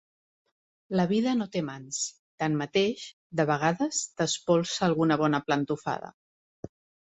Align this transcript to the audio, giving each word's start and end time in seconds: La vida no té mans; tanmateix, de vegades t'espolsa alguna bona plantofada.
La 0.99 1.03
vida 1.11 1.33
no 1.41 1.45
té 1.55 1.61
mans; 1.67 1.99
tanmateix, 2.45 3.05
de 3.41 3.47
vegades 3.53 4.01
t'espolsa 4.23 4.85
alguna 4.91 5.21
bona 5.27 5.45
plantofada. 5.53 6.13